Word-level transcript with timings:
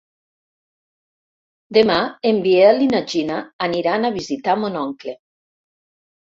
Demà 1.77 1.97
en 2.29 2.39
Biel 2.45 2.81
i 2.87 2.87
na 2.95 3.03
Gina 3.13 3.37
aniran 3.69 4.09
a 4.09 4.13
visitar 4.17 4.57
mon 4.63 4.81
oncle. 4.87 5.17